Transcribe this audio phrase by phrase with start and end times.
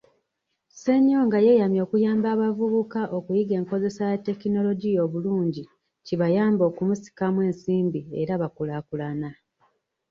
[0.71, 5.63] Ssenyonga yeeyamye okuyamba abavubuka okuyiga enkozesa ya tekinologiya obulungi,
[6.05, 9.29] kibayambe okumusikamu ensimbi era bakukulaakulana.